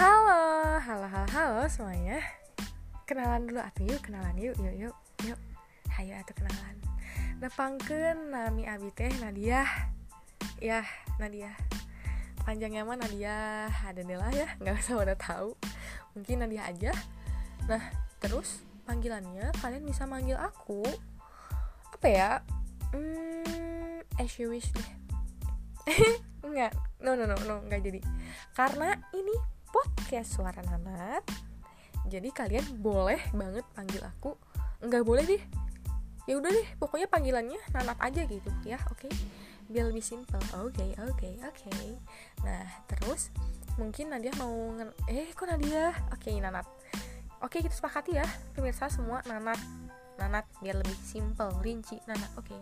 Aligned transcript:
halo 0.00 0.80
halo 0.80 1.06
halo 1.28 1.68
semuanya. 1.68 2.24
Kenalan 3.04 3.44
dulu 3.44 3.60
atuh 3.60 3.84
yuk, 3.84 4.00
kenalan 4.00 4.32
yuk, 4.40 4.56
yuk, 4.56 4.88
yuk, 4.88 4.96
yuk. 5.28 5.40
Hayo 5.92 6.16
atuh 6.16 6.32
kenalan. 6.40 6.76
Nepangkeun 7.36 8.32
nami 8.32 8.64
abi 8.64 8.88
teh 8.96 9.12
Nadia. 9.20 9.68
Ya, 10.56 10.88
Nadia. 11.20 11.52
Panjangnya 12.48 12.88
mah 12.88 12.96
Nadia 12.96 13.68
ada 13.68 14.00
lah 14.00 14.32
ya, 14.32 14.48
nggak 14.64 14.80
usah 14.80 15.04
udah 15.04 15.20
tahu. 15.20 15.52
Mungkin 16.16 16.48
Nadia 16.48 16.64
aja. 16.64 16.96
Nah, 17.68 17.92
terus 18.24 18.64
panggilannya 18.88 19.52
kalian 19.60 19.84
bisa 19.84 20.08
manggil 20.08 20.40
aku. 20.40 20.80
Apa 21.92 22.08
ya? 22.08 22.30
Hmm, 22.96 24.00
as 24.16 24.32
you 24.40 24.48
wish 24.48 24.72
deh. 24.72 24.90
Enggak, 26.40 26.72
no 27.04 27.12
no 27.12 27.28
no 27.28 27.36
no, 27.44 27.60
enggak 27.68 27.84
jadi. 27.84 28.00
Karena 28.56 28.96
ini 29.12 29.49
podcast 29.70 30.36
suara 30.36 30.60
nanat 30.66 31.24
jadi 32.10 32.28
kalian 32.34 32.82
boleh 32.82 33.20
banget 33.30 33.62
panggil 33.76 34.02
aku. 34.02 34.34
Nggak 34.82 35.04
boleh 35.04 35.24
deh. 35.28 35.42
Ya 36.26 36.34
udah 36.40 36.50
deh 36.50 36.68
pokoknya 36.80 37.06
panggilannya 37.06 37.60
nanat 37.76 37.98
aja 38.02 38.24
gitu. 38.24 38.50
Ya 38.66 38.82
oke. 38.90 39.06
Okay? 39.06 39.12
biar 39.70 39.86
lebih 39.86 40.02
simple 40.02 40.42
oke 40.58 40.74
okay, 40.74 40.90
oke 40.98 41.14
okay, 41.14 41.34
oke. 41.46 41.62
Okay. 41.62 41.94
nah 42.42 42.66
terus 42.90 43.30
mungkin 43.78 44.10
Nadia 44.10 44.34
mau 44.34 44.74
eh 45.06 45.30
kok 45.30 45.46
Nadia? 45.46 45.94
Oke 46.10 46.34
okay, 46.34 46.42
nanat 46.42 46.66
oke 47.38 47.54
okay, 47.54 47.62
kita 47.62 47.70
sepakati 47.78 48.18
ya 48.18 48.26
pemirsa 48.50 48.90
semua 48.90 49.22
nanat 49.30 49.62
nanat 50.18 50.44
biar 50.58 50.74
lebih 50.74 50.98
simple 51.06 51.54
rinci 51.62 52.02
nanat 52.10 52.34
oke. 52.34 52.50
Okay. 52.50 52.60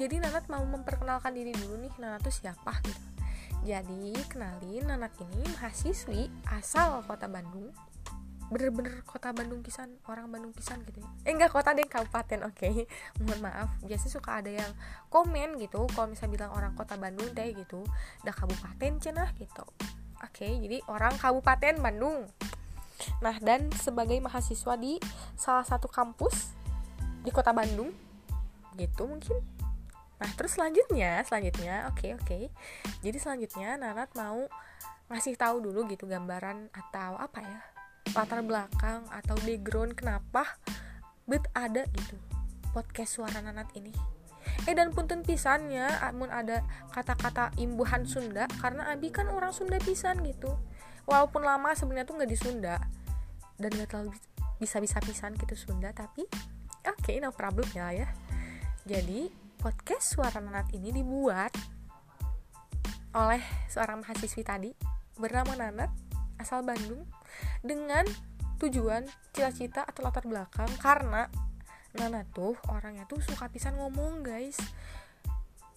jadi 0.00 0.24
nanat 0.24 0.48
mau 0.48 0.64
memperkenalkan 0.64 1.36
diri 1.36 1.52
dulu 1.52 1.84
nih 1.84 1.92
nanat 2.00 2.24
tuh 2.24 2.32
siapa 2.32 2.80
gitu 2.80 3.07
jadi, 3.66 4.14
kenalin 4.30 4.86
anak 4.88 5.14
ini 5.18 5.42
mahasiswi 5.58 6.30
asal 6.50 7.02
kota 7.04 7.26
Bandung. 7.26 7.74
Bener-bener 8.48 9.04
kota 9.04 9.34
Bandung 9.36 9.60
pisan, 9.60 10.00
orang 10.08 10.32
Bandung 10.32 10.56
pisan 10.56 10.80
gitu 10.88 11.04
ya. 11.04 11.08
Eh 11.28 11.36
enggak 11.36 11.52
kota 11.52 11.76
deh 11.76 11.84
kabupaten, 11.84 12.48
oke. 12.48 12.56
Okay. 12.56 12.88
Mohon 13.20 13.50
maaf. 13.50 13.68
Biasanya 13.84 14.12
suka 14.14 14.30
ada 14.40 14.48
yang 14.48 14.72
komen 15.12 15.60
gitu 15.60 15.84
kalau 15.92 16.08
misalnya 16.14 16.32
bilang 16.40 16.52
orang 16.56 16.72
kota 16.72 16.96
Bandung 16.96 17.28
deh 17.36 17.50
gitu. 17.52 17.84
Udah 18.24 18.34
kabupaten 18.34 18.92
cenah 19.02 19.30
gitu. 19.36 19.66
Oke, 20.18 20.48
okay, 20.48 20.52
jadi 20.58 20.82
orang 20.88 21.14
kabupaten 21.20 21.78
Bandung. 21.78 22.26
Nah, 23.22 23.36
dan 23.38 23.70
sebagai 23.78 24.18
mahasiswa 24.18 24.74
di 24.74 24.98
salah 25.38 25.62
satu 25.62 25.86
kampus 25.86 26.56
di 27.22 27.30
kota 27.30 27.52
Bandung 27.52 27.92
gitu 28.78 29.10
mungkin 29.10 29.42
Nah, 30.18 30.30
terus 30.34 30.58
selanjutnya, 30.58 31.22
selanjutnya, 31.22 31.86
oke 31.90 31.98
okay, 32.02 32.10
oke. 32.14 32.26
Okay. 32.26 32.42
Jadi 33.06 33.18
selanjutnya 33.22 33.78
Nanat 33.78 34.10
mau 34.18 34.46
ngasih 35.08 35.38
tahu 35.38 35.62
dulu 35.62 35.86
gitu 35.88 36.04
gambaran 36.10 36.68
atau 36.74 37.16
apa 37.16 37.40
ya? 37.40 37.60
latar 38.16 38.40
belakang 38.40 39.04
atau 39.12 39.36
background 39.44 39.92
kenapa 39.92 40.56
bet 41.28 41.44
ada 41.52 41.84
gitu 41.92 42.16
podcast 42.72 43.20
suara 43.20 43.40
Nanat 43.44 43.68
ini. 43.76 43.92
Eh 44.64 44.72
dan 44.72 44.96
punten 44.96 45.20
pisannya, 45.20 45.84
amun 46.00 46.32
ada 46.32 46.64
kata-kata 46.92 47.52
imbuhan 47.60 48.08
Sunda 48.08 48.48
karena 48.64 48.88
Abi 48.88 49.12
kan 49.12 49.28
orang 49.28 49.52
Sunda 49.52 49.76
pisan 49.76 50.24
gitu. 50.24 50.56
Walaupun 51.04 51.44
lama 51.44 51.72
sebenarnya 51.76 52.08
tuh 52.08 52.16
nggak 52.20 52.30
di 52.32 52.38
Sunda 52.38 52.76
dan 53.60 53.70
nggak 53.76 53.88
terlalu 53.92 54.16
bisa-bisa 54.56 55.00
pisan 55.04 55.36
gitu 55.36 55.56
Sunda, 55.56 55.92
tapi 55.92 56.24
oke 56.84 56.96
okay, 57.04 57.20
no 57.20 57.28
problem 57.32 57.68
ya 57.76 57.92
ya. 57.92 58.08
Jadi 58.88 59.28
podcast 59.58 60.14
Suara 60.14 60.38
Nanat 60.38 60.70
ini 60.70 60.94
dibuat 60.94 61.50
oleh 63.10 63.42
seorang 63.66 64.06
mahasiswi 64.06 64.46
tadi 64.46 64.70
bernama 65.18 65.58
Nanat 65.58 65.90
asal 66.38 66.62
Bandung 66.62 67.02
dengan 67.66 68.06
tujuan 68.62 69.02
cita-cita 69.34 69.82
atau 69.82 70.06
latar 70.06 70.30
belakang 70.30 70.70
karena 70.78 71.26
Nana 71.98 72.22
tuh 72.30 72.54
orangnya 72.70 73.02
tuh 73.10 73.18
suka 73.18 73.50
pisan 73.50 73.74
ngomong 73.74 74.22
guys. 74.22 74.54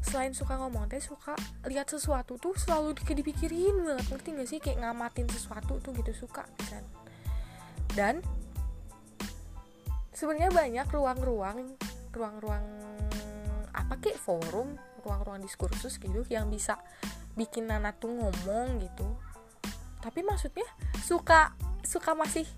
Selain 0.00 0.32
suka 0.32 0.56
ngomong 0.56 0.88
teh 0.88 1.02
suka 1.02 1.36
lihat 1.68 1.92
sesuatu 1.92 2.40
tuh 2.40 2.56
selalu 2.56 2.96
dipikirin 2.96 3.76
banget. 3.84 4.06
Ngerti 4.08 4.28
gak 4.32 4.48
sih? 4.48 4.58
Kayak 4.62 4.86
ngamatin 4.86 5.28
sesuatu 5.28 5.82
tuh 5.82 5.92
gitu 5.92 6.14
suka 6.14 6.48
pisan. 6.56 6.84
Dan 7.92 8.24
sebenarnya 10.16 10.48
banyak 10.54 10.86
ruang-ruang 10.88 11.76
ruang-ruang 12.16 12.64
apa 13.76 14.00
kek 14.00 14.16
forum 14.16 14.80
ruang-ruang 15.04 15.44
diskursus 15.44 16.00
gitu 16.00 16.24
yang 16.32 16.48
bisa 16.48 16.80
bikin 17.36 17.68
Nana 17.68 17.92
tuh 17.94 18.10
ngomong 18.10 18.80
gitu. 18.82 19.06
Tapi 20.00 20.24
maksudnya 20.24 20.66
suka 21.04 21.52
suka 21.84 22.16
masih 22.16 22.48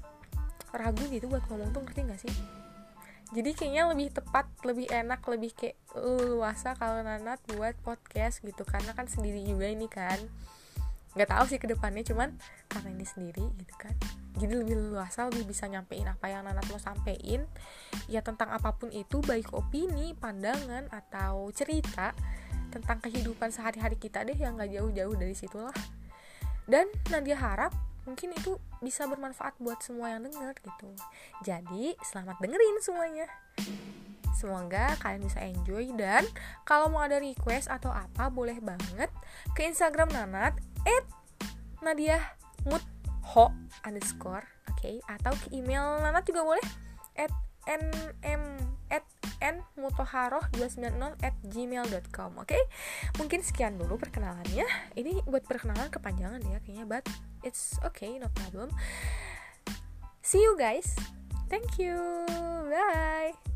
ragu 0.73 1.05
gitu 1.11 1.29
buat 1.29 1.45
ngomong 1.51 1.75
tuh 1.75 1.83
ngerti 1.85 2.01
gak 2.09 2.21
sih? 2.23 2.35
Jadi 3.29 3.53
kayaknya 3.53 3.93
lebih 3.93 4.09
tepat 4.09 4.49
lebih 4.65 4.89
enak 4.89 5.21
lebih 5.29 5.53
kayak 5.53 5.77
luasa 6.33 6.73
kalau 6.81 7.05
Nanat 7.05 7.43
buat 7.53 7.77
podcast 7.85 8.41
gitu. 8.41 8.65
Karena 8.65 8.97
kan 8.97 9.05
sendiri 9.05 9.45
juga 9.45 9.69
ini 9.69 9.85
kan 9.85 10.17
nggak 11.19 11.35
tahu 11.35 11.45
sih 11.51 11.59
ke 11.59 11.67
depannya 11.67 12.07
cuman 12.07 12.31
karena 12.71 12.95
ini 12.95 13.03
sendiri 13.03 13.43
gitu 13.59 13.75
kan. 13.75 13.91
Jadi 14.39 14.55
lebih 14.55 14.95
luasa 14.95 15.27
lebih 15.27 15.51
bisa 15.51 15.67
nyampein 15.67 16.07
apa 16.07 16.31
yang 16.31 16.47
Nanat 16.47 16.63
mau 16.71 16.79
sampein. 16.79 17.43
Ya 18.07 18.23
tentang 18.23 18.55
apa 18.55 18.79
pun 18.79 18.95
itu 18.95 19.19
baik 19.27 19.51
opini 19.51 20.15
pandangan 20.15 20.87
atau 20.95 21.51
cerita 21.51 22.15
tentang 22.71 23.03
kehidupan 23.03 23.51
sehari-hari 23.51 23.99
kita 23.99 24.23
deh 24.23 24.39
yang 24.39 24.55
gak 24.55 24.71
jauh-jauh 24.71 25.19
dari 25.19 25.35
situlah. 25.35 25.75
Dan 26.71 26.87
Nadia 27.11 27.35
harap 27.35 27.75
mungkin 28.07 28.31
itu 28.39 28.55
bisa 28.79 29.05
bermanfaat 29.11 29.59
buat 29.59 29.83
semua 29.83 30.15
yang 30.15 30.23
denger 30.23 30.55
gitu. 30.63 30.95
Jadi 31.43 31.99
selamat 32.07 32.39
dengerin 32.39 32.79
semuanya 32.79 33.27
Semoga 34.39 34.95
kalian 35.03 35.27
bisa 35.27 35.43
enjoy 35.43 35.91
dan 35.99 36.23
kalau 36.63 36.87
mau 36.87 37.03
ada 37.03 37.19
request 37.19 37.67
atau 37.67 37.91
apa 37.91 38.31
boleh 38.31 38.63
banget 38.63 39.11
ke 39.59 39.67
Instagram 39.67 40.15
Nanat 40.15 40.55
at 40.87 41.05
Nadia 41.83 42.23
Mut 42.71 42.87
ho 43.35 43.51
underscore 43.83 44.47
oke? 44.71 44.79
Okay? 44.79 45.03
atau 45.11 45.35
ke 45.35 45.51
email 45.51 45.99
Nana 45.99 46.23
juga 46.23 46.47
boleh 46.47 46.63
at 47.19 47.35
nm 47.67 48.43
at 48.89 49.05
n 49.43 49.61
mutoharoh 49.75 50.47
290 50.55 51.19
at 51.19 51.35
gmail.com 51.51 52.31
oke? 52.39 52.47
Okay? 52.47 52.63
mungkin 53.19 53.43
sekian 53.43 53.75
dulu 53.75 53.99
perkenalannya. 53.99 54.65
Ini 54.95 55.27
buat 55.27 55.43
perkenalan 55.51 55.91
kepanjangan 55.91 56.47
ya 56.47 56.63
kayaknya 56.63 56.87
but 56.87 57.03
it's 57.43 57.75
okay 57.83 58.23
no 58.23 58.31
problem. 58.31 58.71
See 60.23 60.39
you 60.39 60.55
guys. 60.55 60.95
Thank 61.51 61.81
you. 61.83 61.99
Bye 62.71 63.48